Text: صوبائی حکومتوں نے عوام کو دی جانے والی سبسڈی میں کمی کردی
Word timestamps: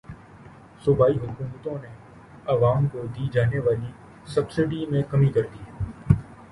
صوبائی 0.85 1.17
حکومتوں 1.17 1.77
نے 1.81 1.93
عوام 2.47 2.87
کو 2.87 3.05
دی 3.15 3.27
جانے 3.33 3.59
والی 3.59 3.91
سبسڈی 4.25 4.85
میں 4.85 5.03
کمی 5.09 5.29
کردی 5.29 5.63